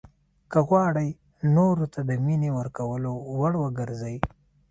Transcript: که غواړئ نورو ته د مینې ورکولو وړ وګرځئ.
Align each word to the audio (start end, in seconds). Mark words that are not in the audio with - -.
که 0.51 0.59
غواړئ 0.67 1.09
نورو 1.55 1.85
ته 1.93 1.99
د 2.09 2.11
مینې 2.25 2.49
ورکولو 2.59 3.11
وړ 3.39 3.53
وګرځئ. 3.63 4.15